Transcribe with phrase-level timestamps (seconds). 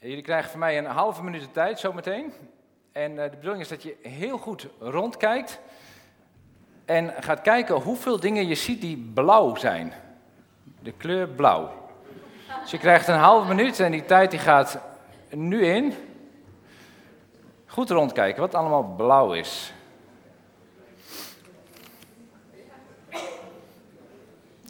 [0.00, 2.32] Jullie krijgen van mij een halve minuut de tijd zometeen.
[2.92, 5.60] En uh, de bedoeling is dat je heel goed rondkijkt.
[6.84, 9.92] En gaat kijken hoeveel dingen je ziet die blauw zijn.
[10.80, 11.90] De kleur blauw.
[12.62, 14.80] Dus je krijgt een halve minuut en die tijd die gaat
[15.30, 15.94] nu in.
[17.66, 19.72] Goed rondkijken wat allemaal blauw is.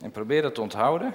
[0.03, 1.15] En probeer dat te onthouden.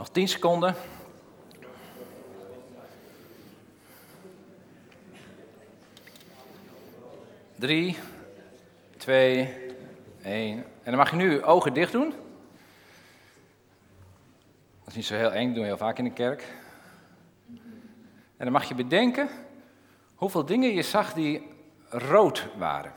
[0.00, 0.74] Nog 10 seconden.
[7.58, 7.98] Drie,
[8.96, 9.56] twee,
[10.22, 10.56] één.
[10.58, 12.14] En dan mag je nu ogen dicht doen.
[14.78, 16.54] Dat is niet zo heel eng, dat doen we heel vaak in de kerk.
[18.36, 19.28] En dan mag je bedenken
[20.14, 21.48] hoeveel dingen je zag die
[21.88, 22.92] rood waren.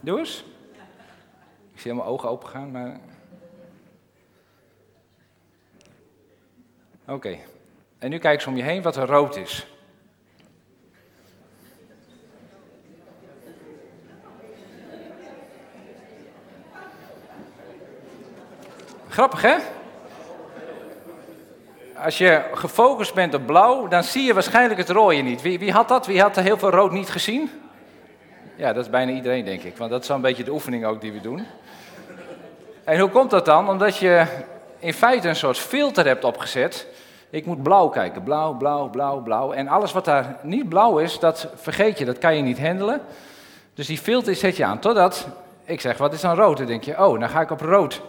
[0.00, 0.44] Doe eens.
[1.72, 3.16] Ik zie helemaal ogen open gaan, maar.
[7.08, 7.36] Oké.
[7.98, 9.66] En nu kijk eens om je heen wat er rood is.
[19.08, 19.56] Grappig hè?
[21.94, 25.42] Als je gefocust bent op blauw, dan zie je waarschijnlijk het rode niet.
[25.42, 26.06] Wie, wie had dat?
[26.06, 27.50] Wie had heel veel rood niet gezien?
[28.56, 29.76] Ja, dat is bijna iedereen, denk ik.
[29.76, 31.46] Want dat is wel een beetje de oefening ook die we doen.
[32.84, 33.68] En hoe komt dat dan?
[33.68, 34.26] Omdat je
[34.78, 36.86] in feite een soort filter hebt opgezet.
[37.30, 38.22] Ik moet blauw kijken.
[38.22, 39.52] Blauw, blauw, blauw, blauw.
[39.52, 42.04] En alles wat daar niet blauw is, dat vergeet je.
[42.04, 43.00] Dat kan je niet handelen.
[43.74, 44.78] Dus die filter zet je aan.
[44.78, 45.28] Totdat
[45.64, 46.56] ik zeg, wat is dan rood?
[46.56, 48.02] Dan denk je, oh, dan ga ik op rood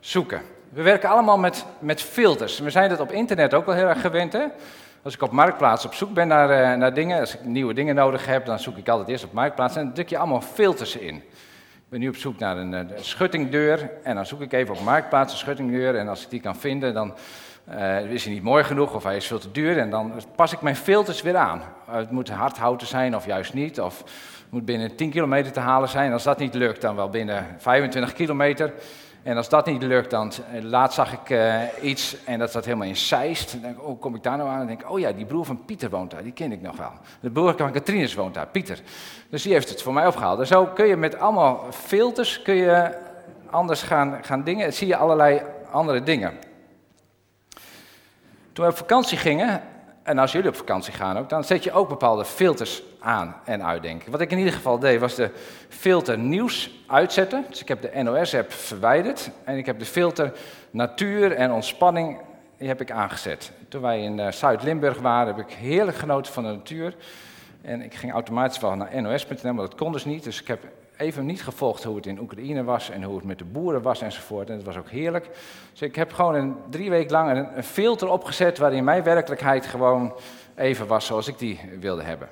[0.00, 0.40] zoeken.
[0.68, 2.58] We werken allemaal met, met filters.
[2.58, 4.32] We zijn dat op internet ook wel heel erg gewend.
[4.32, 4.44] Hè?
[5.02, 7.94] Als ik op Marktplaats op zoek ben naar, uh, naar dingen, als ik nieuwe dingen
[7.94, 10.96] nodig heb, dan zoek ik altijd eerst op Marktplaats en dan druk je allemaal filters
[10.96, 11.14] in.
[11.16, 14.80] Ik ben nu op zoek naar een, een schuttingdeur en dan zoek ik even op
[14.80, 17.14] Marktplaats een schuttingdeur en als ik die kan vinden, dan
[17.70, 20.52] uh, is hij niet mooi genoeg of hij is veel te duur en dan pas
[20.52, 21.62] ik mijn filters weer aan.
[21.90, 25.88] Het moet hardhouten zijn of juist niet, of het moet binnen 10 kilometer te halen
[25.88, 26.12] zijn.
[26.12, 28.72] Als dat niet lukt, dan wel binnen 25 kilometer.
[29.22, 31.38] En als dat niet lukt, dan eh, laatst zag ik
[31.80, 33.52] iets en dat zat helemaal in Zeist.
[33.52, 34.60] Dan denk ik, oh, kom ik daar nou aan?
[34.60, 36.92] En denk oh ja, die broer van Pieter woont daar, die ken ik nog wel.
[37.20, 38.78] De broer van Katrines woont daar, Pieter.
[39.30, 40.38] Dus die heeft het voor mij opgehaald.
[40.38, 42.98] En zo kun je met allemaal filters, kun je
[43.50, 46.32] anders gaan, gaan dingen, zie je allerlei andere dingen.
[48.56, 49.62] Toen we op vakantie gingen,
[50.02, 53.64] en als jullie op vakantie gaan ook, dan zet je ook bepaalde filters aan en
[53.64, 54.10] uitdenken.
[54.10, 55.30] Wat ik in ieder geval deed, was de
[55.68, 57.44] filter nieuws uitzetten.
[57.48, 60.32] Dus ik heb de NOS-app verwijderd en ik heb de filter
[60.70, 62.20] natuur en ontspanning
[62.58, 63.52] die heb ik aangezet.
[63.68, 66.94] Toen wij in uh, Zuid-Limburg waren, heb ik heerlijk genoten van de natuur.
[67.62, 70.24] En ik ging automatisch wel naar nos.nl, maar dat kon dus niet.
[70.24, 70.60] Dus ik heb
[70.96, 74.00] even niet gevolgd hoe het in Oekraïne was en hoe het met de boeren was
[74.00, 74.48] enzovoort.
[74.48, 75.28] En het was ook heerlijk.
[75.72, 79.66] Dus ik heb gewoon een, drie weken lang een, een filter opgezet waarin mijn werkelijkheid
[79.66, 80.14] gewoon
[80.54, 82.28] even was zoals ik die wilde hebben.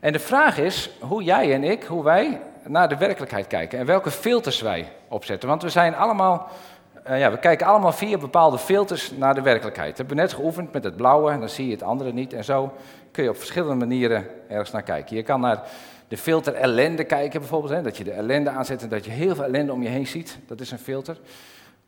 [0.00, 3.86] En de vraag is hoe jij en ik, hoe wij naar de werkelijkheid kijken en
[3.86, 5.48] welke filters wij opzetten.
[5.48, 6.48] Want we zijn allemaal,
[7.10, 9.90] uh, ja, we kijken allemaal via bepaalde filters naar de werkelijkheid.
[9.90, 12.32] We hebben net geoefend met het blauwe, en dan zie je het andere niet.
[12.32, 12.72] En zo
[13.10, 15.16] kun je op verschillende manieren ergens naar kijken.
[15.16, 15.62] Je kan naar
[16.08, 19.34] de filter ellende kijken bijvoorbeeld, hè, dat je de ellende aanzet en dat je heel
[19.34, 20.38] veel ellende om je heen ziet.
[20.46, 21.16] Dat is een filter.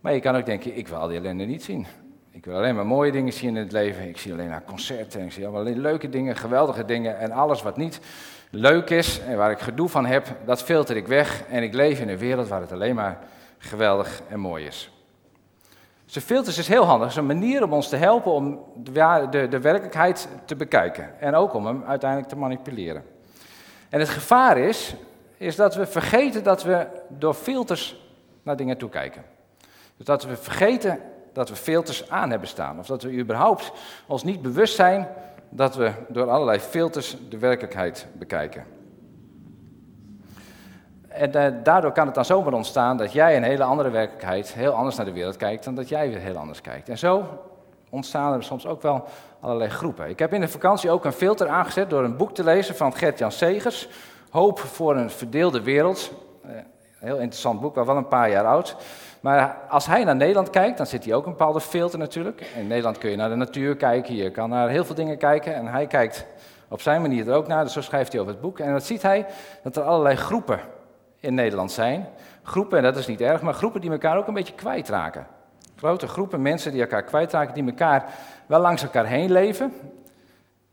[0.01, 1.87] Maar je kan ook denken, ik wil al die ellende niet zien.
[2.31, 4.09] Ik wil alleen maar mooie dingen zien in het leven.
[4.09, 5.25] Ik zie alleen maar concerten.
[5.25, 7.19] Ik zie alleen leuke dingen, geweldige dingen.
[7.19, 8.01] En alles wat niet
[8.51, 11.43] leuk is en waar ik gedoe van heb, dat filter ik weg.
[11.49, 13.19] En ik leef in een wereld waar het alleen maar
[13.59, 14.96] geweldig en mooi is.
[16.13, 17.09] Dus filters is heel handig.
[17.09, 21.21] Het is een manier om ons te helpen om de, de, de werkelijkheid te bekijken.
[21.21, 23.05] En ook om hem uiteindelijk te manipuleren.
[23.89, 24.95] En het gevaar is,
[25.37, 28.05] is dat we vergeten dat we door filters
[28.43, 29.25] naar dingen toe kijken.
[29.97, 31.01] Dus dat we vergeten
[31.33, 32.79] dat we filters aan hebben staan.
[32.79, 33.73] Of dat we überhaupt
[34.07, 35.09] ons niet bewust zijn
[35.49, 38.76] dat we door allerlei filters de werkelijkheid bekijken.
[41.17, 44.73] En uh, daardoor kan het dan zomaar ontstaan dat jij een hele andere werkelijkheid, heel
[44.73, 46.89] anders naar de wereld kijkt dan dat jij weer heel anders kijkt.
[46.89, 47.25] En zo
[47.91, 49.05] ontstaan er soms ook wel
[49.41, 50.09] allerlei groepen.
[50.09, 52.95] Ik heb in de vakantie ook een filter aangezet door een boek te lezen van
[52.95, 53.89] Gert-Jan Segers,
[54.31, 56.13] Hoop voor een verdeelde wereld.
[56.43, 56.63] Een eh,
[56.99, 58.77] heel interessant boek, wel een paar jaar oud.
[59.21, 62.51] Maar als hij naar Nederland kijkt, dan zit hij ook een bepaalde filter natuurlijk.
[62.57, 65.55] In Nederland kun je naar de natuur kijken, je kan naar heel veel dingen kijken.
[65.55, 66.27] En hij kijkt
[66.69, 68.59] op zijn manier er ook naar, dus zo schrijft hij over het boek.
[68.59, 69.27] En dan ziet hij
[69.63, 70.61] dat er allerlei groepen
[71.21, 72.09] in Nederland zijn.
[72.43, 75.27] Groepen, en dat is niet erg, maar groepen die elkaar ook een beetje kwijtraken.
[75.77, 78.05] Grote groepen mensen die elkaar kwijtraken, die elkaar
[78.47, 79.73] wel langs elkaar heen leven.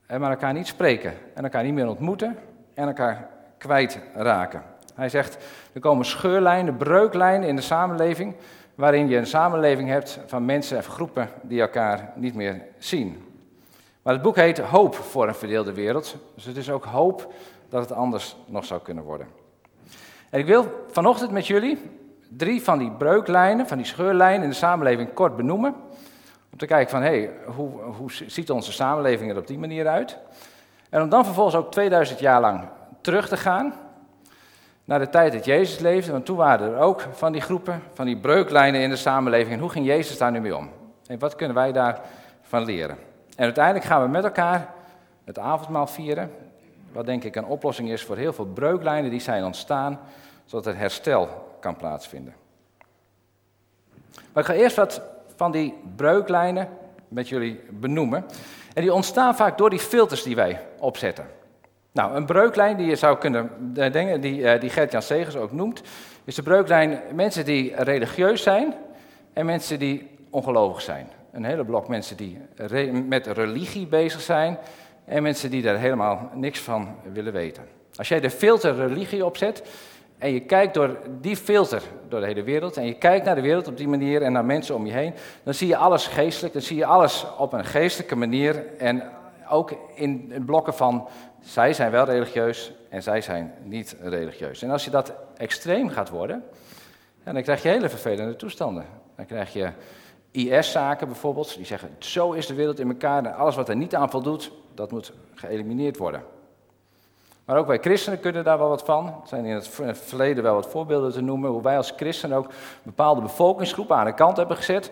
[0.08, 2.38] maar elkaar niet spreken en elkaar niet meer ontmoeten
[2.74, 4.64] en elkaar kwijtraken.
[4.96, 5.38] Hij zegt,
[5.74, 8.36] er komen scheurlijnen, breuklijnen in de samenleving,
[8.76, 13.24] waarin je een samenleving hebt van mensen en groepen die elkaar niet meer zien.
[14.02, 17.34] Maar het boek heet Hoop voor een verdeelde wereld, dus het is ook hoop
[17.70, 19.28] dat het anders nog zou kunnen worden.
[20.34, 21.80] En ik wil vanochtend met jullie
[22.30, 25.76] drie van die breuklijnen, van die scheurlijnen in de samenleving kort benoemen.
[26.52, 29.88] Om te kijken van, hé, hey, hoe, hoe ziet onze samenleving er op die manier
[29.88, 30.18] uit?
[30.90, 32.64] En om dan vervolgens ook 2000 jaar lang
[33.02, 33.74] terug te gaan
[34.86, 36.12] naar de tijd dat Jezus leefde.
[36.12, 39.54] Want toen waren er ook van die groepen, van die breuklijnen in de samenleving.
[39.54, 40.70] En hoe ging Jezus daar nu mee om?
[41.08, 42.98] En wat kunnen wij daarvan leren?
[43.36, 44.74] En uiteindelijk gaan we met elkaar
[45.24, 46.32] het avondmaal vieren.
[46.92, 50.00] Wat denk ik een oplossing is voor heel veel breuklijnen die zijn ontstaan,
[50.46, 51.30] zodat er herstel
[51.60, 52.34] kan plaatsvinden.
[54.34, 55.02] Maar ik ga eerst wat
[55.36, 56.70] van die breuklijnen
[57.08, 58.26] met jullie benoemen.
[58.74, 61.26] En die ontstaan vaak door die filters die wij opzetten.
[61.92, 65.82] Nou, een breuklijn die je zou kunnen denken, die, eh, die Gert-Jan Segers ook noemt,
[66.24, 68.74] is de breuklijn mensen die religieus zijn
[69.34, 71.08] en mensen die ongelovig zijn.
[71.32, 72.38] Een hele blok mensen die
[73.08, 74.58] met religie bezig zijn
[75.06, 77.64] en mensen die daar helemaal niks van willen weten.
[77.96, 79.64] Als jij de filter religie opzet
[80.24, 83.42] en je kijkt door die filter door de hele wereld en je kijkt naar de
[83.42, 86.54] wereld op die manier en naar mensen om je heen, dan zie je alles geestelijk,
[86.54, 89.04] dan zie je alles op een geestelijke manier en
[89.50, 91.08] ook in blokken van
[91.42, 94.62] zij zijn wel religieus en zij zijn niet religieus.
[94.62, 96.44] En als je dat extreem gaat worden,
[97.24, 98.86] dan krijg je hele vervelende toestanden.
[99.16, 99.70] Dan krijg je
[100.32, 103.96] IS-zaken bijvoorbeeld, die zeggen zo is de wereld in elkaar en alles wat er niet
[103.96, 106.33] aan voldoet, dat moet geëlimineerd worden.
[107.46, 109.08] Maar ook wij christenen kunnen daar wel wat van.
[109.08, 112.50] Er zijn in het verleden wel wat voorbeelden te noemen, hoe wij als christenen ook
[112.84, 114.92] bepaalde bevolkingsgroepen aan de kant hebben gezet,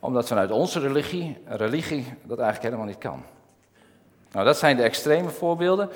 [0.00, 3.22] omdat vanuit onze religie, religie dat eigenlijk helemaal niet kan.
[4.32, 5.90] Nou, dat zijn de extreme voorbeelden,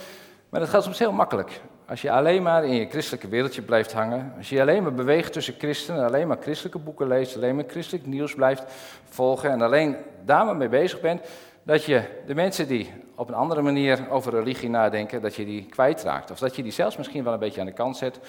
[0.48, 1.60] maar dat gaat soms heel makkelijk.
[1.88, 5.32] Als je alleen maar in je christelijke wereldje blijft hangen, als je alleen maar beweegt
[5.32, 8.64] tussen christenen, alleen maar christelijke boeken leest, alleen maar christelijk nieuws blijft
[9.08, 11.20] volgen en alleen daar maar mee bezig bent,
[11.66, 15.66] dat je de mensen die op een andere manier over religie nadenken, dat je die
[15.66, 16.30] kwijtraakt.
[16.30, 18.20] Of dat je die zelfs misschien wel een beetje aan de kant zet.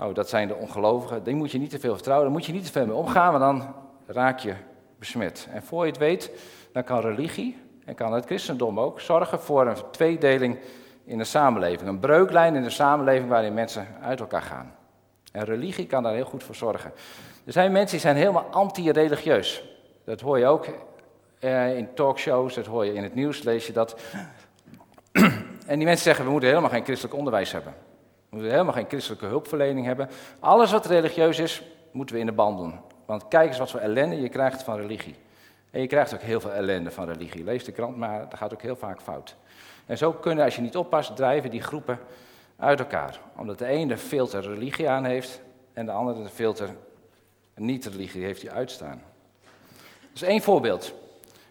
[0.00, 2.52] Oh, dat zijn de ongelovigen, die moet je niet te veel vertrouwen, daar moet je
[2.52, 3.74] niet te veel mee omgaan, want dan
[4.06, 4.54] raak je
[4.98, 5.48] besmet.
[5.52, 6.30] En voor je het weet,
[6.72, 10.58] dan kan religie, en kan het christendom ook zorgen voor een tweedeling
[11.04, 11.88] in de samenleving.
[11.88, 14.74] Een breuklijn in de samenleving waarin mensen uit elkaar gaan.
[15.32, 16.92] En religie kan daar heel goed voor zorgen.
[17.44, 19.64] Er zijn mensen die zijn helemaal anti-religieus.
[20.04, 20.66] Dat hoor je ook
[21.40, 24.00] eh, in talkshows, dat hoor je in het nieuws, lees je dat.
[25.66, 27.74] en die mensen zeggen, we moeten helemaal geen christelijk onderwijs hebben.
[28.28, 30.08] We moeten helemaal geen christelijke hulpverlening hebben.
[30.38, 32.80] Alles wat religieus is, moeten we in de band doen.
[33.06, 35.16] Want kijk eens wat voor ellende je krijgt van religie.
[35.70, 37.44] En je krijgt ook heel veel ellende van religie.
[37.44, 39.36] Lees de krant, maar dat gaat ook heel vaak fout.
[39.86, 41.98] En zo kunnen, als je niet oppast, drijven die groepen
[42.56, 43.20] uit elkaar.
[43.36, 45.40] Omdat de ene filter religie aan heeft
[45.72, 46.68] en de andere de filter
[47.54, 49.02] niet-religie heeft die uitstaan.
[50.00, 50.94] Dat is één voorbeeld.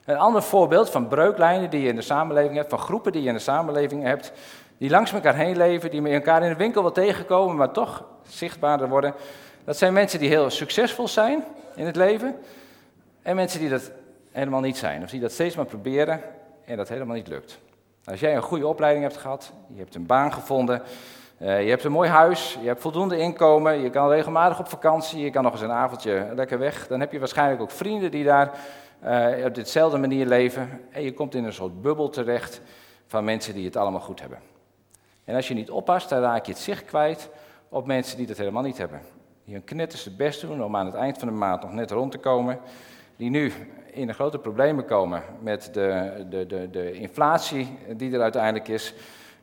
[0.09, 3.27] Een ander voorbeeld van breuklijnen die je in de samenleving hebt, van groepen die je
[3.27, 4.31] in de samenleving hebt,
[4.77, 8.05] die langs elkaar heen leven, die met elkaar in de winkel wel tegenkomen, maar toch
[8.27, 9.13] zichtbaarder worden.
[9.63, 11.43] Dat zijn mensen die heel succesvol zijn
[11.75, 12.35] in het leven
[13.21, 13.91] en mensen die dat
[14.31, 15.03] helemaal niet zijn.
[15.03, 16.21] Of die dat steeds maar proberen
[16.65, 17.59] en dat helemaal niet lukt.
[18.05, 20.81] Als jij een goede opleiding hebt gehad, je hebt een baan gevonden,
[21.41, 25.23] uh, je hebt een mooi huis, je hebt voldoende inkomen, je kan regelmatig op vakantie,
[25.23, 28.23] je kan nog eens een avondje lekker weg, dan heb je waarschijnlijk ook vrienden die
[28.23, 28.51] daar
[29.03, 30.81] uh, op dezelfde manier leven.
[30.91, 32.61] En je komt in een soort bubbel terecht
[33.07, 34.39] van mensen die het allemaal goed hebben.
[35.23, 37.29] En als je niet oppast, dan raak je het zicht kwijt
[37.69, 39.01] op mensen die dat helemaal niet hebben.
[39.45, 42.11] Die hun knetterste best doen om aan het eind van de maand nog net rond
[42.11, 42.59] te komen.
[43.15, 43.53] Die nu
[43.91, 48.93] in de grote problemen komen met de, de, de, de inflatie die er uiteindelijk is.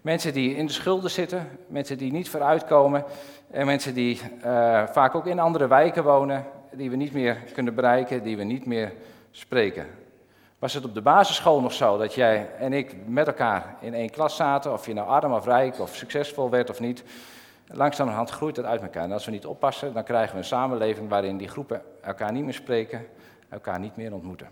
[0.01, 3.05] Mensen die in de schulden zitten, mensen die niet vooruitkomen
[3.51, 7.75] en mensen die uh, vaak ook in andere wijken wonen, die we niet meer kunnen
[7.75, 8.93] bereiken, die we niet meer
[9.37, 9.87] spreken.
[10.59, 14.11] Was het op de basisschool nog zo dat jij en ik met elkaar in één
[14.11, 17.05] klas zaten, of je nou arm of rijk of succesvol werd of niet,
[17.67, 19.05] langzamerhand groeit dat uit elkaar.
[19.05, 22.45] En als we niet oppassen, dan krijgen we een samenleving waarin die groepen elkaar niet
[22.45, 23.07] meer spreken,
[23.49, 24.49] elkaar niet meer ontmoeten.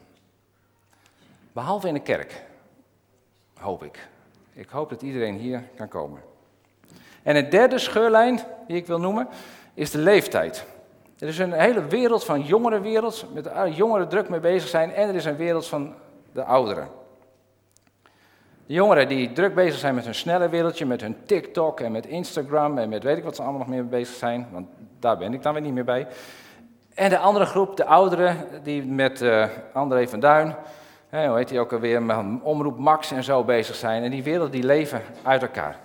[1.53, 2.45] Behalve in de kerk,
[3.55, 4.09] hoop ik.
[4.53, 6.23] Ik hoop dat iedereen hier kan komen.
[7.23, 9.29] En een derde scheurlijn die ik wil noemen,
[9.75, 10.67] is de leeftijd.
[11.25, 15.15] Er is een hele wereld van jongerenwereld, met jongeren druk mee bezig zijn, en er
[15.15, 15.95] is een wereld van
[16.33, 16.89] de ouderen.
[18.67, 22.07] De jongeren die druk bezig zijn met hun snelle wereldje, met hun TikTok en met
[22.07, 24.67] Instagram en met weet ik wat ze allemaal nog meer bezig zijn, want
[24.99, 26.07] daar ben ik dan weer niet meer bij.
[26.95, 30.57] En de andere groep, de ouderen, die met uh, André van Duin
[31.11, 34.03] hoe heet die ook alweer, met Omroep Max en zo bezig zijn.
[34.03, 35.79] En die werelden die leven uit elkaar.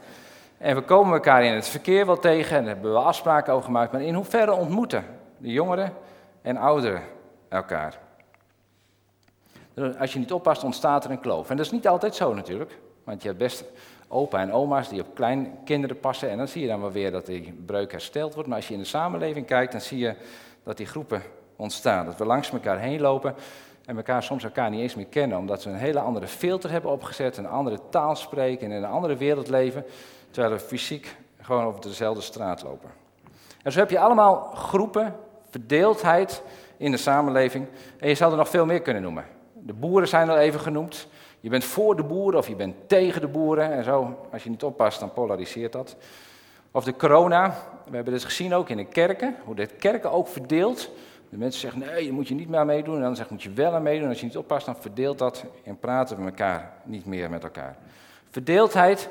[0.57, 3.65] En we komen elkaar in het verkeer wel tegen en daar hebben we afspraken over
[3.65, 3.91] gemaakt.
[3.91, 5.93] Maar in hoeverre ontmoeten de jongeren
[6.41, 7.01] en ouderen
[7.49, 7.99] elkaar?
[9.99, 11.49] Als je niet oppast, ontstaat er een kloof.
[11.49, 12.79] En dat is niet altijd zo natuurlijk.
[13.03, 13.63] Want je hebt best
[14.07, 16.29] opa en oma's die op kleinkinderen passen.
[16.29, 18.49] En dan zie je dan wel weer dat die breuk hersteld wordt.
[18.49, 20.15] Maar als je in de samenleving kijkt, dan zie je
[20.63, 21.21] dat die groepen
[21.55, 22.05] ontstaan.
[22.05, 23.35] Dat we langs elkaar heen lopen
[23.85, 25.37] en elkaar soms elkaar niet eens meer kennen.
[25.37, 28.89] Omdat we een hele andere filter hebben opgezet, een andere taal spreken en in een
[28.89, 29.85] andere wereld leven.
[30.31, 32.89] Terwijl we fysiek gewoon over dezelfde straat lopen.
[33.63, 35.15] En zo heb je allemaal groepen,
[35.49, 36.41] verdeeldheid
[36.77, 37.65] in de samenleving.
[37.97, 39.25] En je zou er nog veel meer kunnen noemen.
[39.53, 41.07] De boeren zijn al even genoemd.
[41.39, 43.71] Je bent voor de boeren of je bent tegen de boeren.
[43.71, 45.95] En zo, als je niet oppast, dan polariseert dat.
[46.71, 47.55] Of de corona.
[47.89, 49.35] We hebben dit gezien ook in de kerken.
[49.43, 50.89] Hoe de kerken ook verdeeld.
[51.29, 52.95] De mensen zeggen, nee, je moet je niet meer meedoen.
[52.95, 54.09] En dan zeggen, moet je wel aan meedoen.
[54.09, 57.75] Als je niet oppast, dan verdeelt dat en praten we elkaar niet meer met elkaar.
[58.31, 59.09] Verdeeldheid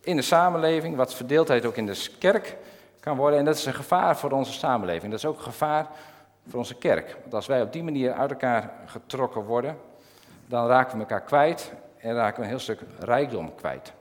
[0.00, 2.56] in de samenleving, wat verdeeldheid ook in de kerk
[3.00, 3.38] kan worden.
[3.38, 5.10] En dat is een gevaar voor onze samenleving.
[5.10, 5.86] Dat is ook een gevaar
[6.48, 7.16] voor onze kerk.
[7.20, 9.76] Want als wij op die manier uit elkaar getrokken worden,
[10.46, 13.92] dan raken we elkaar kwijt en raken we een heel stuk rijkdom kwijt.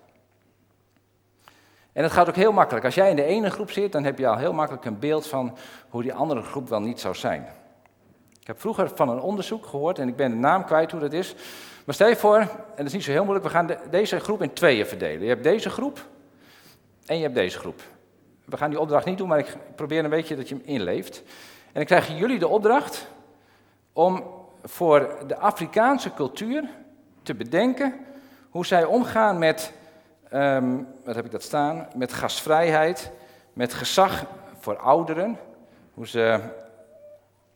[1.93, 2.85] En het gaat ook heel makkelijk.
[2.85, 5.27] Als jij in de ene groep zit, dan heb je al heel makkelijk een beeld
[5.27, 5.57] van
[5.89, 7.47] hoe die andere groep wel niet zou zijn.
[8.39, 11.13] Ik heb vroeger van een onderzoek gehoord, en ik ben de naam kwijt hoe dat
[11.13, 11.35] is.
[11.85, 14.41] Maar stel je voor, en dat is niet zo heel moeilijk, we gaan deze groep
[14.41, 15.21] in tweeën verdelen.
[15.21, 16.05] Je hebt deze groep
[17.05, 17.81] en je hebt deze groep.
[18.49, 21.17] We gaan die opdracht niet doen, maar ik probeer een beetje dat je hem inleeft.
[21.65, 23.07] En dan krijgen jullie de opdracht
[23.93, 24.23] om
[24.63, 26.63] voor de Afrikaanse cultuur
[27.23, 27.93] te bedenken
[28.49, 29.73] hoe zij omgaan met,
[30.33, 33.11] um, wat heb ik dat staan, met gastvrijheid,
[33.53, 34.25] met gezag
[34.59, 35.37] voor ouderen,
[35.93, 36.39] hoe ze,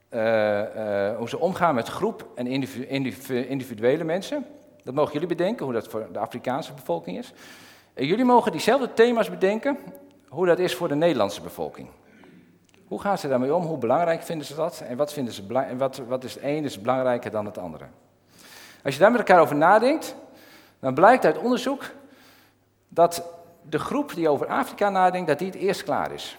[0.10, 2.48] uh, uh, hoe ze omgaan met groep en
[3.28, 4.46] individuele mensen.
[4.84, 7.34] Dat mogen jullie bedenken, hoe dat voor de Afrikaanse bevolking is.
[7.94, 9.78] En jullie mogen diezelfde thema's bedenken,
[10.34, 11.88] hoe dat is voor de Nederlandse bevolking.
[12.88, 13.63] Hoe gaan ze daarmee om?
[13.63, 14.84] Hoe belangrijk vinden ze dat?
[14.88, 17.86] En wat, vinden ze en wat, wat is het een is belangrijker dan het andere?
[18.84, 20.16] Als je daar met elkaar over nadenkt,
[20.80, 21.84] dan blijkt uit onderzoek
[22.88, 23.24] dat
[23.70, 26.38] de groep die over Afrika nadenkt, dat die het eerst klaar is.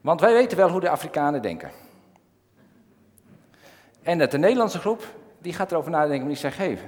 [0.00, 1.70] Want wij weten wel hoe de Afrikanen denken.
[4.02, 5.02] En dat de Nederlandse groep,
[5.38, 6.78] die gaat erover nadenken en die zegt, hé,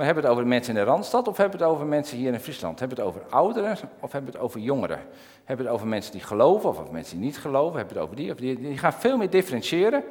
[0.00, 2.16] maar hebben we het over mensen in de Randstad of hebben we het over mensen
[2.16, 2.78] hier in Friesland?
[2.78, 4.98] Hebben we het over ouderen of hebben we het over jongeren?
[5.44, 7.76] Hebben we het over mensen die geloven of over mensen die niet geloven?
[7.76, 8.60] Hebben we het over die of die?
[8.60, 10.04] Die gaan veel meer differentiëren.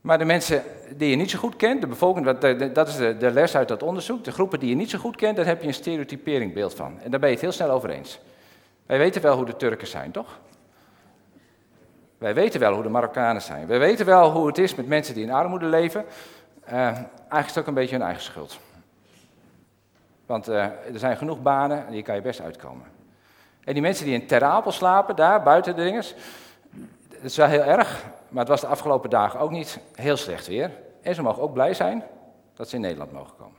[0.00, 0.62] Maar de mensen
[0.96, 2.38] die je niet zo goed kent, de bevolking,
[2.72, 4.24] dat is de, les uit dat onderzoek.
[4.24, 7.00] De groepen die je niet zo goed kent, daar heb je een stereotyperingbeeld van.
[7.02, 8.20] En daar ben je het heel snel over eens.
[8.86, 10.38] Wij weten wel hoe de Turken zijn, toch?
[12.18, 13.66] Wij weten wel hoe de Marokkanen zijn.
[13.66, 16.04] Wij weten wel hoe het is met mensen die in armoede leven.
[16.68, 18.58] Uh, eigenlijk is het ook een beetje hun eigen schuld.
[20.26, 22.86] Want uh, er zijn genoeg banen en hier kan je best uitkomen.
[23.64, 26.14] En die mensen die in Ter Apel slapen, daar buiten de ringers,
[27.08, 30.46] dat is wel heel erg, maar het was de afgelopen dagen ook niet heel slecht
[30.46, 30.70] weer.
[31.02, 32.04] En ze mogen ook blij zijn
[32.54, 33.58] dat ze in Nederland mogen komen.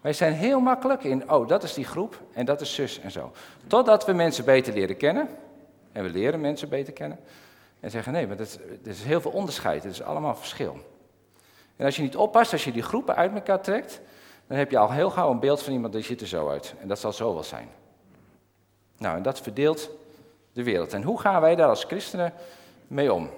[0.00, 3.10] Wij zijn heel makkelijk in, oh, dat is die groep en dat is zus en
[3.10, 3.32] zo.
[3.66, 5.28] Totdat we mensen beter leren kennen,
[5.92, 7.18] en we leren mensen beter kennen,
[7.80, 8.48] en zeggen, nee, maar er
[8.82, 10.78] is heel veel onderscheid, het is allemaal verschil.
[11.76, 14.00] En als je niet oppast, als je die groepen uit elkaar trekt,
[14.46, 16.74] dan heb je al heel gauw een beeld van iemand die ziet er zo uit.
[16.80, 17.68] En dat zal zo wel zijn.
[18.98, 19.90] Nou, en dat verdeelt
[20.52, 20.92] de wereld.
[20.92, 22.32] En hoe gaan wij daar als christenen
[22.86, 23.30] mee om?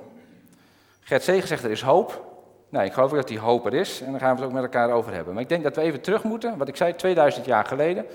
[1.01, 2.27] Gert Zegen zegt er is hoop.
[2.69, 4.01] Nou, ik geloof ook dat die hoop er is.
[4.01, 5.35] En daar gaan we het ook met elkaar over hebben.
[5.35, 8.07] Maar ik denk dat we even terug moeten, wat ik zei 2000 jaar geleden.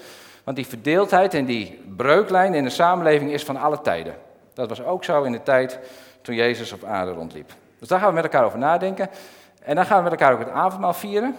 [0.43, 4.15] Want die verdeeldheid en die breuklijn in de samenleving is van alle tijden.
[4.53, 5.79] Dat was ook zo in de tijd
[6.21, 7.53] toen Jezus op aarde rondliep.
[7.79, 9.09] Dus daar gaan we met elkaar over nadenken.
[9.61, 11.35] En dan gaan we met elkaar ook het avondmaal vieren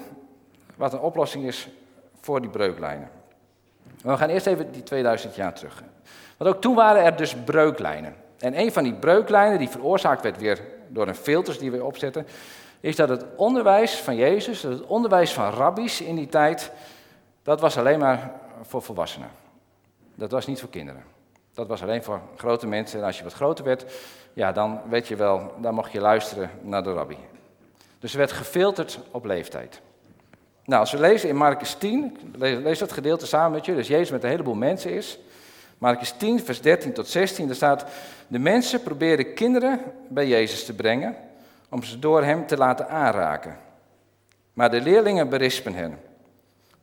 [0.77, 1.69] wat een oplossing is
[2.21, 3.11] voor die breuklijnen.
[4.03, 5.83] we gaan eerst even die 2000 jaar terug.
[6.37, 8.15] Want ook toen waren er dus breuklijnen.
[8.39, 12.27] En een van die breuklijnen die veroorzaakt werd weer door een filters die we opzetten,
[12.81, 16.73] is dat het onderwijs van Jezus, dat het onderwijs van rabbies in die tijd,
[17.43, 19.29] dat was alleen maar voor volwassenen.
[20.15, 21.05] Dat was niet voor kinderen.
[21.55, 22.99] Dat was alleen voor grote mensen.
[23.01, 23.85] En als je wat groter werd,
[24.33, 27.17] ja, dan weet je wel, dan mocht je luisteren naar de rabbi.
[27.99, 29.81] Dus er werd gefilterd op leeftijd.
[30.65, 34.11] Nou, als we lezen in Marcus 10, lees dat gedeelte samen met je, dus Jezus
[34.11, 35.19] met een heleboel mensen is.
[35.79, 37.85] Marcus 10, vers 13 tot 16, daar staat,
[38.29, 41.17] de mensen probeerden kinderen bij Jezus te brengen,
[41.69, 43.59] om ze door hem te laten aanraken.
[44.53, 46.01] Maar de leerlingen berispen hen.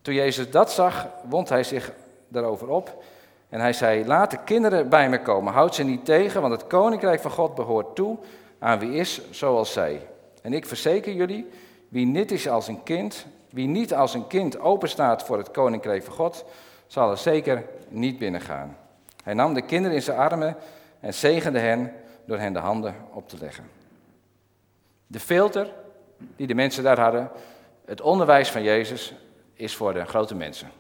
[0.02, 1.92] Toen Jezus dat zag, wond hij zich
[2.28, 3.04] daarover op
[3.50, 6.68] en hij zei, laat de kinderen bij me komen, houd ze niet tegen, want het
[6.68, 8.18] koninkrijk van God behoort toe
[8.60, 10.08] aan wie is zoals zij.
[10.42, 11.50] En ik verzeker jullie,
[11.92, 16.04] Wie niet is als een kind, wie niet als een kind openstaat voor het koninkrijk
[16.04, 16.46] van God,
[16.88, 18.78] zal er zeker niet binnengaan.
[19.24, 20.56] Hij nam de kinderen in zijn armen
[21.00, 21.94] en zegende hen
[22.26, 23.70] door hen de handen op te leggen.
[25.08, 25.74] De filter
[26.36, 27.30] die de mensen daar hadden,
[27.86, 29.14] het onderwijs van Jezus,
[29.54, 30.72] is voor de grote mensen.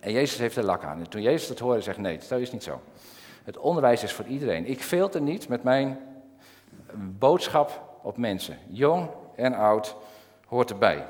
[0.00, 0.98] En Jezus heeft er lak aan.
[0.98, 2.80] En toen Jezus dat hoorde, zegt nee, dat is niet zo.
[3.44, 4.66] Het onderwijs is voor iedereen.
[4.66, 5.98] Ik filter niet met mijn
[6.94, 8.58] boodschap op mensen.
[8.66, 9.96] Jong en oud
[10.48, 11.06] hoort erbij.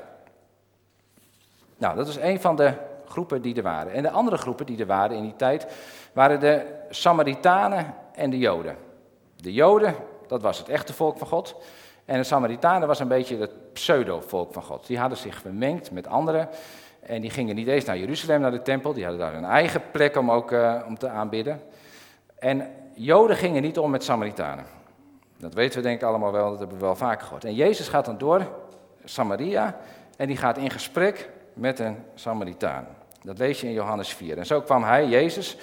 [1.77, 2.73] Nou, dat is een van de
[3.07, 3.93] groepen die er waren.
[3.93, 5.67] En de andere groepen die er waren in die tijd
[6.13, 8.75] waren de Samaritanen en de Joden.
[9.35, 9.95] De Joden,
[10.27, 11.55] dat was het echte volk van God.
[12.05, 14.87] En de Samaritanen was een beetje het pseudo-volk van God.
[14.87, 16.49] Die hadden zich vermengd met anderen.
[16.99, 18.93] En die gingen niet eens naar Jeruzalem, naar de tempel.
[18.93, 21.61] Die hadden daar een eigen plek om ook uh, om te aanbidden.
[22.39, 24.65] En Joden gingen niet om met Samaritanen.
[25.37, 27.45] Dat weten we denk ik allemaal wel, dat hebben we wel vaker gehoord.
[27.45, 28.47] En Jezus gaat dan door
[29.03, 29.77] Samaria
[30.17, 32.87] en die gaat in gesprek met een Samaritaan.
[33.23, 34.37] Dat lees je in Johannes 4.
[34.37, 35.57] En zo kwam hij, Jezus,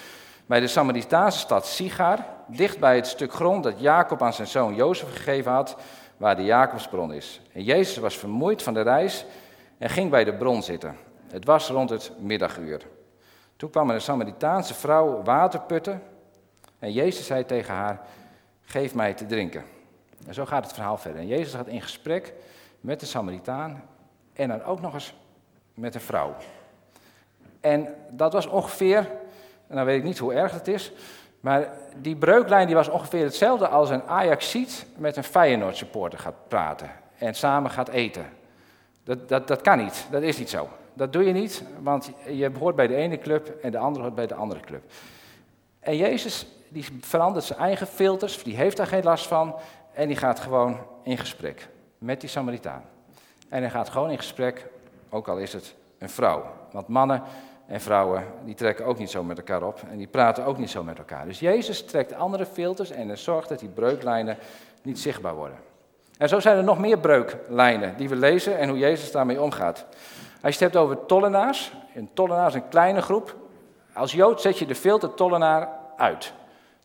[0.47, 4.75] bij de Samaritaanse stad Sigar, dicht bij het stuk grond dat Jacob aan zijn zoon
[4.75, 5.76] Jozef gegeven had,
[6.16, 7.40] waar de Jacobsbron is.
[7.52, 9.25] En Jezus was vermoeid van de reis
[9.78, 10.97] en ging bij de bron zitten.
[11.28, 12.83] Het was rond het middaguur.
[13.57, 16.02] Toen kwam een Samaritaanse vrouw water putten
[16.78, 18.00] en Jezus zei tegen haar,
[18.62, 19.64] geef mij te drinken.
[20.26, 21.21] En zo gaat het verhaal verder.
[21.21, 22.33] En Jezus gaat in gesprek
[22.87, 23.83] met de Samaritaan
[24.33, 25.14] en dan ook nog eens
[25.75, 26.35] met een vrouw.
[27.61, 28.99] En dat was ongeveer,
[29.66, 30.93] en dan weet ik niet hoe erg het is,
[31.40, 36.49] maar die breuklijn die was ongeveer hetzelfde als een Ajaxiet met een Feyenoord supporter gaat
[36.49, 38.26] praten en samen gaat eten.
[39.05, 40.69] Dat, dat, dat kan niet, dat is niet zo.
[40.93, 44.14] Dat doe je niet, want je hoort bij de ene club en de andere hoort
[44.14, 44.83] bij de andere club.
[45.81, 49.55] En Jezus die verandert zijn eigen filters, die heeft daar geen last van
[49.93, 52.83] en die gaat gewoon in gesprek met die Samaritaan.
[53.49, 54.67] En hij gaat gewoon in gesprek,
[55.09, 56.45] ook al is het een vrouw.
[56.73, 57.23] Want mannen
[57.67, 60.71] en vrouwen, die trekken ook niet zo met elkaar op en die praten ook niet
[60.71, 61.26] zo met elkaar.
[61.26, 64.37] Dus Jezus trekt andere filters en zorgt dat die breuklijnen
[64.82, 65.59] niet zichtbaar worden.
[66.19, 69.87] En zo zijn er nog meer breuklijnen die we lezen en hoe Jezus daarmee omgaat.
[70.43, 73.37] Als je het hebt over tollenaars, een tollenaar is een kleine groep.
[73.93, 76.32] Als Jood zet je de filter tollenaar uit.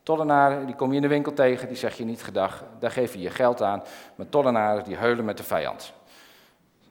[0.02, 3.12] Tollenaren, die kom je in de winkel tegen, die zeg je niet gedag, daar geef
[3.12, 3.82] je je geld aan.
[4.14, 5.92] Maar tollenaren, die heulen met de vijand.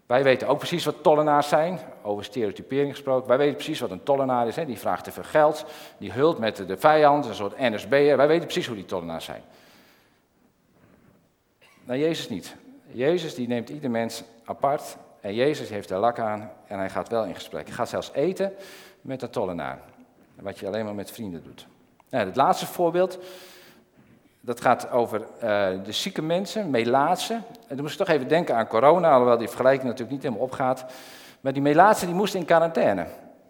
[0.06, 3.28] Wij weten ook precies wat tollenaars zijn, over stereotypering gesproken.
[3.28, 4.66] Wij weten precies wat een tollenaar is, hè.
[4.66, 5.66] die vraagt te veel geld,
[5.98, 8.18] die hult met de vijand, een soort NSB'er.
[8.18, 9.42] Wij weten precies hoe die tollenaars zijn.
[11.84, 12.56] Nou, Jezus niet.
[12.88, 17.10] Jezus die neemt ieder mens apart en Jezus heeft er lak aan en hij gaat
[17.10, 17.66] wel in gesprek.
[17.66, 18.54] Hij gaat zelfs eten
[19.02, 19.80] met een tollenaar,
[20.36, 21.68] wat je alleen maar met vrienden doet.
[22.12, 23.18] Nou, het laatste voorbeeld,
[24.42, 25.40] dat gaat over uh,
[25.84, 27.36] de zieke mensen, melaatsen.
[27.36, 30.44] En dan moest ik toch even denken aan corona, alhoewel die vergelijking natuurlijk niet helemaal
[30.44, 30.86] opgaat.
[31.42, 33.06] Maar die melaatsen die moesten in quarantaine.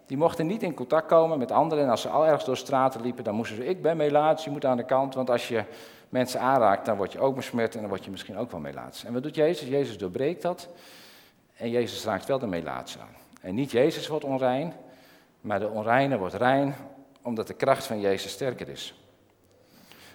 [0.06, 1.84] Die mochten niet in contact komen met anderen.
[1.84, 4.50] En als ze al ergens door straten liepen, dan moesten ze, ik ben melaats, je
[4.50, 5.14] moet aan de kant.
[5.14, 5.64] Want als je
[6.08, 9.04] mensen aanraakt, dan word je ook besmet en dan word je misschien ook wel melaats.
[9.04, 9.68] En wat doet Jezus?
[9.68, 10.68] Jezus doorbreekt dat.
[11.56, 13.16] En Jezus raakt wel de melaatse aan.
[13.40, 14.72] En niet Jezus wordt onrein,
[15.40, 16.74] maar de onreine wordt rein
[17.22, 18.94] omdat de kracht van Jezus sterker is.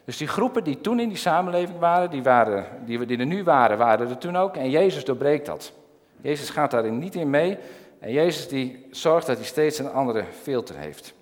[0.06, 3.44] Dus die groepen die toen in die samenleving waren, die, waren, die, die er nu
[3.44, 4.56] waren, waren er toen ook.
[4.56, 5.74] En Jezus doorbreekt dat.
[6.22, 7.58] Jezus gaat daarin niet in mee.
[8.00, 11.14] En Jezus die zorgt dat hij steeds een andere filter heeft.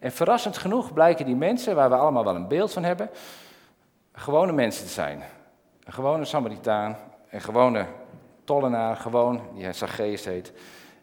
[0.00, 3.10] En verrassend genoeg blijken die mensen, waar we allemaal wel een beeld van hebben,
[4.12, 5.22] gewone mensen te zijn.
[5.84, 6.96] Een gewone Samaritaan,
[7.30, 7.86] een gewone
[8.44, 10.52] tollenaar, gewoon, die Zacchaeus heet.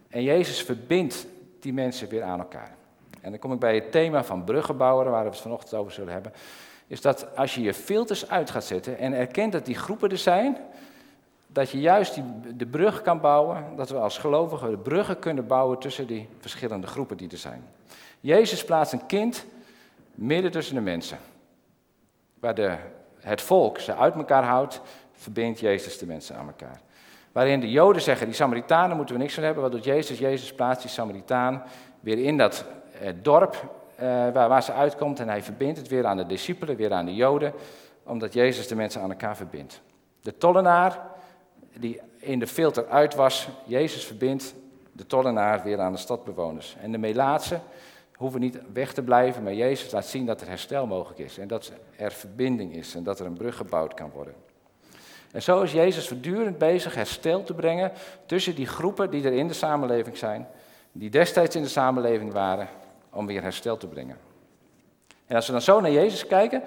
[0.10, 1.26] En Jezus verbindt
[1.60, 2.80] die mensen weer aan elkaar.
[3.22, 6.14] En dan kom ik bij het thema van bruggenbouwer, waar we het vanochtend over zullen
[6.14, 6.34] hebben.
[6.88, 10.18] Is dat als je je filters uit gaat zetten en erkent dat die groepen er
[10.18, 10.58] zijn,
[11.48, 12.24] dat je juist die,
[12.56, 16.88] de brug kan bouwen, dat we als gelovigen de bruggen kunnen bouwen tussen die verschillende
[16.88, 17.64] groepen die er zijn.
[18.20, 19.46] Jezus plaatst een kind
[20.16, 21.18] midden tussen de mensen.
[22.40, 22.76] Waar de,
[23.20, 24.82] het volk ze uit elkaar houdt,
[25.14, 26.82] verbindt Jezus de mensen aan elkaar.
[27.32, 29.64] Waarin de Joden zeggen, die Samaritanen moeten we niks van hebben.
[29.64, 30.20] Wat doet Jezus?
[30.20, 31.64] Jezus plaatst die Samaritaan
[32.00, 32.66] weer in dat
[33.02, 33.56] het dorp
[33.96, 35.20] eh, waar, waar ze uitkomt.
[35.20, 37.54] En hij verbindt het weer aan de discipelen, weer aan de Joden.
[38.04, 39.82] Omdat Jezus de mensen aan elkaar verbindt.
[40.22, 41.00] De tollenaar,
[41.78, 44.54] die in de filter uit was, Jezus verbindt
[44.92, 46.76] de tollenaar weer aan de stadbewoners.
[46.82, 47.60] En de Melaatse
[48.16, 51.38] hoeven niet weg te blijven, maar Jezus laat zien dat er herstel mogelijk is.
[51.38, 54.34] En dat er verbinding is en dat er een brug gebouwd kan worden.
[55.32, 57.92] En zo is Jezus voortdurend bezig herstel te brengen
[58.26, 60.48] tussen die groepen die er in de samenleving zijn,
[60.92, 62.68] die destijds in de samenleving waren,
[63.12, 64.18] om weer herstel te brengen.
[65.28, 66.64] En als we dan zo naar Jezus kijken,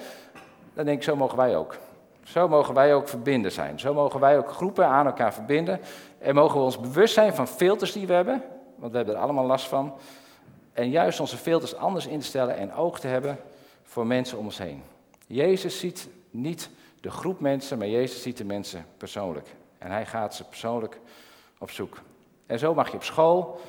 [0.74, 1.76] dan denk ik, zo mogen wij ook.
[2.24, 3.80] Zo mogen wij ook verbinden zijn.
[3.80, 5.80] Zo mogen wij ook groepen aan elkaar verbinden.
[6.18, 8.42] En mogen we ons bewust zijn van filters die we hebben,
[8.76, 9.94] want we hebben er allemaal last van.
[10.72, 13.38] En juist onze filters anders instellen en oog te hebben
[13.82, 14.82] voor mensen om ons heen.
[15.26, 19.48] Jezus ziet niet de groep mensen, maar Jezus ziet de mensen persoonlijk.
[19.78, 20.98] En hij gaat ze persoonlijk
[21.58, 22.00] op zoek.
[22.46, 23.60] En zo mag je op school,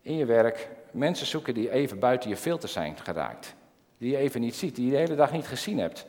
[0.00, 3.54] in je werk, mensen zoeken die even buiten je filters zijn geraakt.
[3.98, 6.06] Die je even niet ziet, die je de hele dag niet gezien hebt.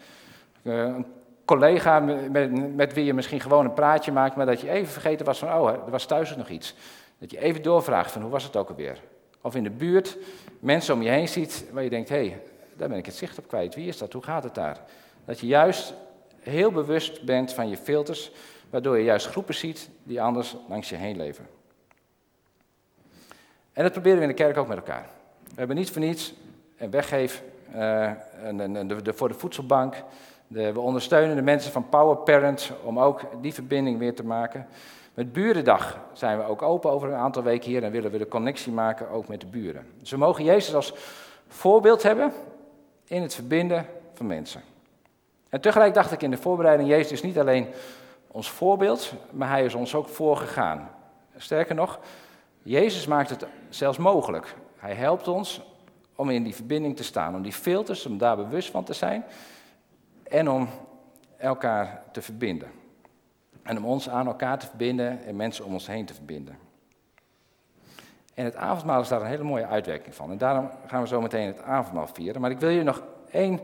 [0.62, 1.06] Eh, een
[1.46, 5.26] collega met, met, wie je misschien gewoon een praatje maakt, maar dat je even vergeten
[5.26, 6.76] was van, oh, er was thuis nog iets.
[7.18, 9.00] Dat je even doorvraagt van, hoe was het ook alweer?
[9.42, 10.18] Of in de buurt
[10.60, 12.42] mensen om je heen ziet waar je denkt, hé, hey,
[12.78, 13.76] daar ben ik het zicht op kwijt.
[13.76, 14.14] Wie is dat?
[14.14, 14.80] Hoe gaat het daar?
[15.26, 15.94] Dat je juist
[16.40, 18.32] heel bewust bent van je filters,
[18.70, 21.48] waardoor je juist groepen ziet die anders langs je heen leven.
[23.74, 25.06] En dat proberen we in de kerk ook met elkaar.
[25.44, 26.34] We hebben niet voor niets
[26.78, 27.44] een weggeef
[27.76, 28.12] uh,
[28.58, 29.96] de, de, voor de voedselbank.
[30.48, 34.68] We ondersteunen de mensen van Power Parent om ook die verbinding weer te maken.
[35.14, 38.28] Met Burendag zijn we ook open over een aantal weken hier en willen we de
[38.28, 39.86] connectie maken ook met de buren.
[40.00, 40.94] Dus we mogen Jezus als
[41.48, 42.32] voorbeeld hebben
[43.08, 44.62] in het verbinden van mensen.
[45.50, 47.68] En tegelijk dacht ik in de voorbereiding, Jezus is niet alleen
[48.28, 50.90] ons voorbeeld, maar hij is ons ook voorgegaan.
[51.38, 52.00] Sterker nog,
[52.64, 54.56] Jezus maakt het zelfs mogelijk.
[54.78, 55.62] Hij helpt ons
[56.16, 59.24] om in die verbinding te staan, om die filters, om daar bewust van te zijn
[60.24, 60.68] en om
[61.38, 62.72] elkaar te verbinden.
[63.64, 66.58] En om ons aan elkaar te verbinden en mensen om ons heen te verbinden.
[68.34, 70.32] En het avondmaal is daar een hele mooie uitwerking van.
[70.32, 72.42] En daarom gaan we zo meteen het avondmaal vieren.
[72.42, 73.60] Maar ik wil je nog één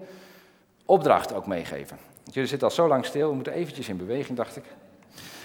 [0.85, 1.97] opdracht ook meegeven.
[2.23, 4.63] jullie zitten al zo lang stil, we moeten eventjes in beweging, dacht ik.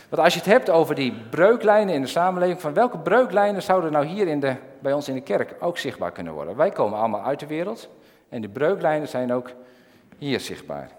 [0.08, 3.92] Want als je het hebt over die breuklijnen in de samenleving, van welke breuklijnen zouden
[3.92, 6.56] nou hier in de, bij ons in de kerk ook zichtbaar kunnen worden?
[6.56, 7.88] Wij komen allemaal uit de wereld
[8.28, 9.50] en die breuklijnen zijn ook
[10.18, 10.90] hier zichtbaar.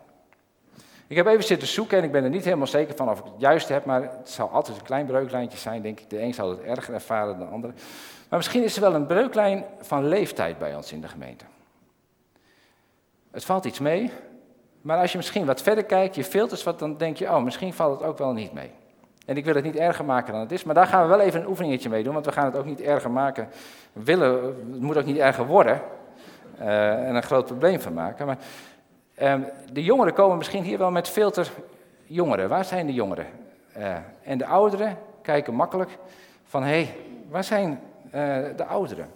[1.08, 3.26] Ik heb even zitten zoeken en ik ben er niet helemaal zeker van of ik
[3.26, 6.10] het juist heb, maar het zal altijd een klein breuklijntje zijn, denk ik.
[6.10, 7.74] De een zal het erger ervaren dan de ander.
[8.30, 11.46] Maar misschien is er wel een breuklijn van leeftijd bij ons in de gemeente.
[13.32, 14.12] Het valt iets mee,
[14.82, 17.74] maar als je misschien wat verder kijkt, je filters wat, dan denk je, oh, misschien
[17.74, 18.72] valt het ook wel niet mee.
[19.26, 21.20] En ik wil het niet erger maken dan het is, maar daar gaan we wel
[21.20, 23.48] even een oefeningetje mee doen, want we gaan het ook niet erger maken.
[23.94, 25.82] Willen, het moet ook niet erger worden
[26.60, 28.26] uh, en een groot probleem van maken.
[28.26, 28.38] Maar
[29.22, 29.36] uh,
[29.72, 31.52] de jongeren komen misschien hier wel met filter
[32.04, 32.50] jongeren.
[32.50, 33.26] Waar zijn de jongeren?
[33.78, 35.98] Uh, en de ouderen kijken makkelijk
[36.44, 36.96] van, hé, hey,
[37.30, 38.12] waar zijn uh,
[38.56, 39.08] de ouderen?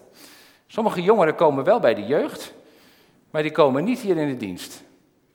[0.68, 2.54] Sommige jongeren komen wel bij de jeugd,
[3.32, 4.84] maar die komen niet hier in de dienst.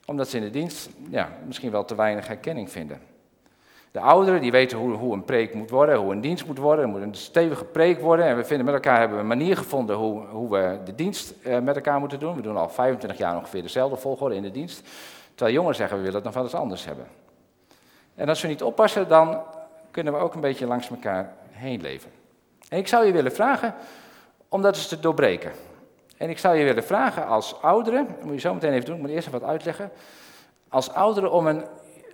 [0.05, 3.14] Omdat ze in de dienst ja, misschien wel te weinig herkenning vinden.
[3.95, 6.85] De ouderen die weten hoe, hoe, een preek moet worden, hoe een dienst moet worden.
[6.85, 8.25] Er moet een stevige preek worden.
[8.25, 11.33] En we vinden met elkaar hebben we een manier gevonden hoe, hoe we de dienst
[11.43, 12.35] eh, met elkaar moeten doen.
[12.35, 14.81] We doen al 25 jaar ongeveer dezelfde volgorde in de dienst.
[15.29, 17.07] Terwijl jongeren zeggen we willen het nog wel eens anders hebben.
[18.15, 19.41] En als we niet oppassen, dan
[19.91, 22.11] kunnen we ook een beetje langs elkaar heen leven.
[22.69, 23.75] En ik zou je willen vragen
[24.49, 25.51] om dat eens te doorbreken.
[26.17, 28.95] En ik zou je willen vragen als ouderen, dat moet je zo meteen even doen,
[28.95, 29.91] ik moet eerst even wat uitleggen.
[30.69, 31.65] Als ouderen om een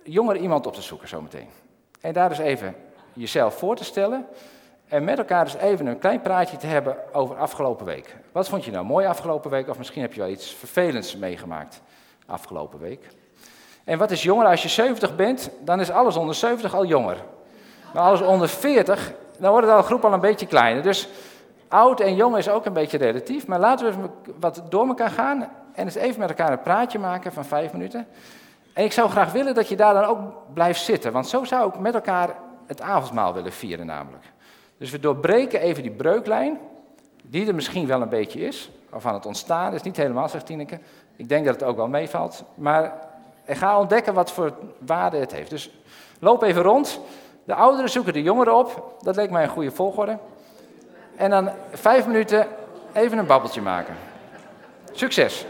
[0.04, 1.48] jonger iemand op te zoeken zometeen.
[2.02, 2.74] En daar dus even
[3.12, 4.26] jezelf voor te stellen.
[4.88, 8.16] En met elkaar dus even een klein praatje te hebben over afgelopen week.
[8.32, 9.68] Wat vond je nou mooi afgelopen week?
[9.68, 11.80] Of misschien heb je wel iets vervelends meegemaakt
[12.26, 13.06] afgelopen week.
[13.84, 14.46] En wat is jonger?
[14.46, 17.16] Als je 70 bent, dan is alles onder 70 al jonger.
[17.94, 20.82] Maar alles onder 40, dan wordt het al groep al een beetje kleiner.
[20.82, 21.08] Dus
[21.68, 23.46] oud en jong is ook een beetje relatief.
[23.46, 24.08] Maar laten we
[24.40, 28.06] wat door elkaar gaan en eens even met elkaar een praatje maken van vijf minuten.
[28.72, 30.18] En ik zou graag willen dat je daar dan ook
[30.54, 34.24] blijft zitten, want zo zou ik met elkaar het avondmaal willen vieren namelijk.
[34.76, 36.58] Dus we doorbreken even die breuklijn,
[37.22, 40.46] die er misschien wel een beetje is, of aan het ontstaan is, niet helemaal, zegt
[40.46, 40.78] Tineke.
[41.16, 42.92] Ik denk dat het ook wel meevalt, maar
[43.46, 45.50] ga ontdekken wat voor waarde het heeft.
[45.50, 45.70] Dus
[46.18, 47.00] loop even rond,
[47.44, 50.18] de ouderen zoeken de jongeren op, dat leek mij een goede volgorde.
[51.16, 52.46] En dan vijf minuten
[52.92, 53.94] even een babbeltje maken.
[54.92, 55.46] Succes!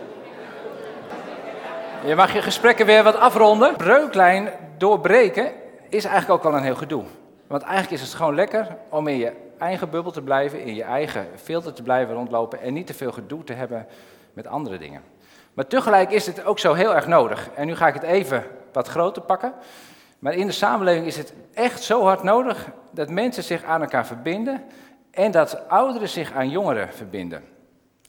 [2.04, 3.76] Je mag je gesprekken weer wat afronden.
[3.76, 5.52] Breuklijn doorbreken
[5.88, 7.04] is eigenlijk ook wel een heel gedoe.
[7.46, 10.82] Want eigenlijk is het gewoon lekker om in je eigen bubbel te blijven, in je
[10.82, 13.86] eigen filter te blijven rondlopen en niet te veel gedoe te hebben
[14.32, 15.02] met andere dingen.
[15.52, 17.50] Maar tegelijk is het ook zo heel erg nodig.
[17.54, 19.52] En nu ga ik het even wat groter pakken.
[20.18, 24.06] Maar in de samenleving is het echt zo hard nodig dat mensen zich aan elkaar
[24.06, 24.64] verbinden
[25.10, 27.42] en dat ouderen zich aan jongeren verbinden.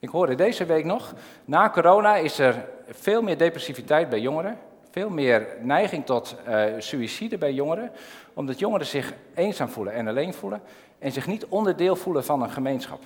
[0.03, 1.13] Ik hoorde deze week nog,
[1.45, 4.57] na corona is er veel meer depressiviteit bij jongeren,
[4.91, 7.91] veel meer neiging tot uh, suïcide bij jongeren,
[8.33, 10.61] omdat jongeren zich eenzaam voelen en alleen voelen
[10.99, 12.99] en zich niet onderdeel voelen van een gemeenschap.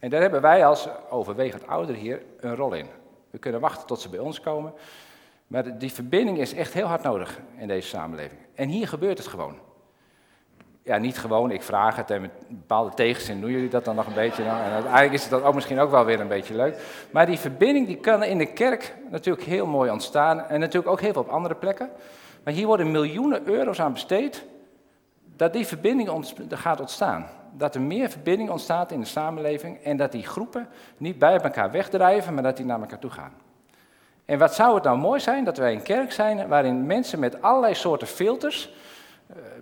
[0.00, 2.86] En daar hebben wij als overwegend ouder hier een rol in.
[3.30, 4.72] We kunnen wachten tot ze bij ons komen.
[5.46, 8.40] Maar die verbinding is echt heel hard nodig in deze samenleving.
[8.54, 9.67] En hier gebeurt het gewoon.
[10.88, 14.06] Ja, niet gewoon, ik vraag het en met bepaalde tegenzin doen jullie dat dan nog
[14.06, 14.42] een beetje.
[14.42, 16.78] En uiteindelijk is het dan ook misschien ook wel weer een beetje leuk.
[17.10, 20.40] Maar die verbinding die kan in de kerk natuurlijk heel mooi ontstaan.
[20.40, 21.90] En natuurlijk ook heel veel op andere plekken.
[22.44, 24.44] Maar hier worden miljoenen euro's aan besteed
[25.36, 27.26] dat die verbinding gaat ontstaan.
[27.52, 31.70] Dat er meer verbinding ontstaat in de samenleving en dat die groepen niet bij elkaar
[31.70, 33.32] wegdrijven, maar dat die naar elkaar toe gaan.
[34.24, 37.42] En wat zou het nou mooi zijn dat wij een kerk zijn waarin mensen met
[37.42, 38.72] allerlei soorten filters,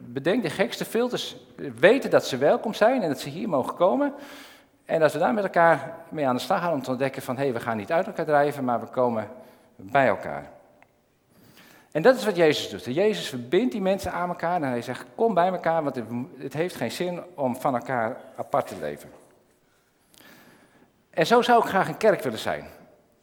[0.01, 1.37] bedenk de gekste filters,
[1.79, 4.15] weten dat ze welkom zijn en dat ze hier mogen komen.
[4.85, 7.37] En dat we daar met elkaar mee aan de slag gaan om te ontdekken van
[7.37, 9.29] hé, hey, we gaan niet uit elkaar drijven, maar we komen
[9.77, 10.51] bij elkaar.
[11.93, 12.95] En dat is wat Jezus doet.
[12.95, 16.01] Jezus verbindt die mensen aan elkaar en hij zegt: Kom bij elkaar, want
[16.39, 19.11] het heeft geen zin om van elkaar apart te leven.
[21.11, 22.65] En zo zou ik graag een kerk willen zijn,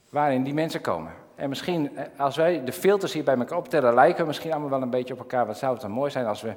[0.09, 1.11] waarin die mensen komen.
[1.35, 4.69] En misschien, eh, als wij de filters hier bij elkaar optellen, lijken we misschien allemaal
[4.69, 5.45] wel een beetje op elkaar.
[5.45, 6.55] Wat zou het dan mooi zijn als we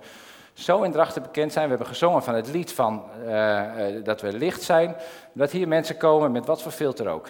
[0.53, 1.65] zo in Drachten bekend zijn.
[1.65, 4.95] We hebben gezongen van het lied van uh, uh, dat we licht zijn.
[5.33, 7.29] Dat hier mensen komen met wat voor filter ook.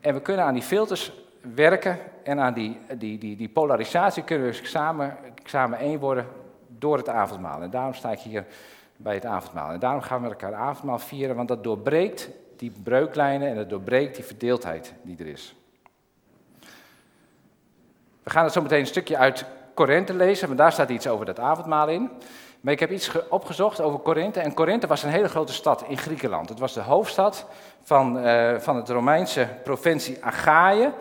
[0.00, 1.12] En we kunnen aan die filters
[1.54, 6.26] werken en aan die, die, die, polarisatie kunnen we samen, samen één worden
[6.68, 7.62] door het avondmaal.
[7.62, 8.44] En daarom sta ik hier
[8.96, 9.70] bij het avondmaal.
[9.70, 14.16] En daarom gaan we elkaar avondmaal vieren, want dat doorbreekt die breuklijnen en dat doorbreekt
[14.16, 15.54] die verdeeldheid die er is.
[18.26, 21.26] We gaan het zo meteen een stukje uit Korinthe lezen, want daar staat iets over
[21.26, 22.10] dat avondmaal in.
[22.60, 24.40] Maar ik heb iets opgezocht over Korinthe.
[24.40, 26.48] En Korinthe was een hele grote stad in Griekenland.
[26.48, 27.46] Het was de hoofdstad
[27.82, 30.92] van, uh, van het Romeinse provincie Achaïe.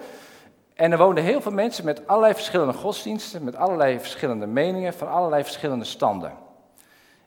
[0.74, 5.10] En er woonden heel veel mensen met allerlei verschillende godsdiensten, met allerlei verschillende meningen, van
[5.10, 6.32] allerlei verschillende standen.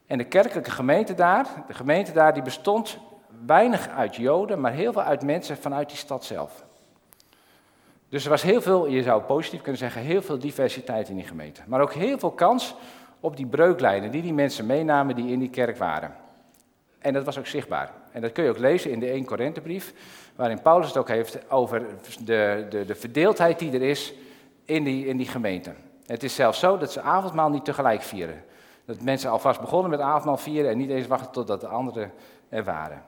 [0.07, 2.99] En de kerkelijke gemeente daar, de gemeente daar, die bestond
[3.47, 6.67] weinig uit Joden, maar heel veel uit mensen vanuit die stad zelf.
[8.09, 11.27] Dus er was heel veel, je zou positief kunnen zeggen, heel veel diversiteit in die
[11.27, 11.61] gemeente.
[11.66, 12.75] Maar ook heel veel kans
[13.21, 16.14] op die breuklijnen die die mensen meenamen die in die kerk waren.
[16.99, 17.92] En dat was ook zichtbaar.
[18.12, 19.92] En dat kun je ook lezen in de 1 Korinthebrief,
[20.37, 21.87] waarin Paulus het ook heeft over
[22.25, 24.14] de, de, de verdeeldheid die er is
[24.64, 25.73] in die, in die gemeente.
[26.07, 28.44] Het is zelfs zo dat ze avondmaal niet tegelijk vieren.
[28.85, 32.12] Dat mensen alvast begonnen met avondmaal vieren en niet eens wachten totdat de anderen
[32.49, 33.03] er waren.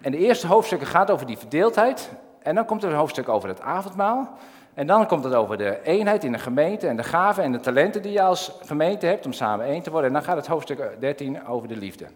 [0.00, 2.10] En de eerste hoofdstukken gaat over die verdeeldheid.
[2.44, 4.38] En dan komt er een hoofdstuk over het avondmaal.
[4.74, 7.60] En dan komt het over de eenheid in de gemeente en de gaven en de
[7.60, 10.08] talenten die je als gemeente hebt om samen één te worden.
[10.08, 12.06] En dan gaat het hoofdstuk 13 over de liefde.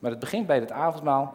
[0.00, 1.34] Maar het begint bij het avondmaal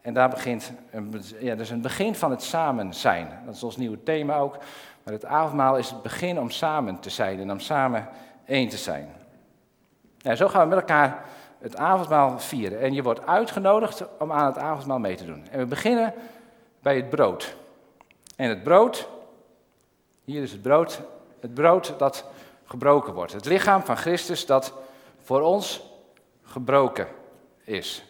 [0.00, 3.28] en daar begint, een, ja, dus een begin van het samen zijn.
[3.44, 4.58] Dat is ons nieuwe thema ook.
[5.02, 8.08] Maar het avondmaal is het begin om samen te zijn en om samen
[8.44, 9.08] één te zijn.
[10.18, 11.24] Ja, zo gaan we met elkaar
[11.58, 12.80] het avondmaal vieren.
[12.80, 15.46] En je wordt uitgenodigd om aan het avondmaal mee te doen.
[15.50, 16.14] En we beginnen
[16.82, 17.56] bij het brood.
[18.36, 19.08] En het brood,
[20.24, 21.00] hier is het brood,
[21.40, 22.24] het brood dat
[22.64, 23.32] gebroken wordt.
[23.32, 24.72] Het lichaam van Christus dat
[25.22, 25.82] voor ons
[26.42, 27.08] gebroken
[27.64, 28.04] is.